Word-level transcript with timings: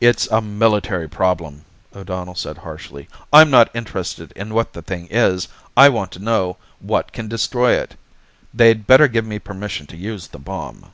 "It's 0.00 0.26
a 0.32 0.40
military 0.40 1.08
problem," 1.08 1.64
O'Donnell 1.94 2.34
said 2.34 2.58
harshly. 2.58 3.08
"I'm 3.32 3.50
not 3.52 3.70
interested 3.72 4.32
in 4.32 4.52
what 4.52 4.72
the 4.72 4.82
thing 4.82 5.06
is 5.12 5.46
I 5.76 5.88
want 5.90 6.10
to 6.10 6.18
know 6.18 6.56
what 6.80 7.12
can 7.12 7.28
destroy 7.28 7.74
it. 7.74 7.94
They'd 8.52 8.84
better 8.88 9.06
give 9.06 9.24
me 9.24 9.38
permission 9.38 9.86
to 9.86 9.96
use 9.96 10.26
the 10.26 10.40
bomb." 10.40 10.90